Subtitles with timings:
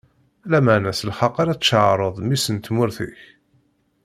[0.49, 3.19] Lameɛna s lḥeqq ara tcaṛɛeḍ mmi-s n tmurt-ik.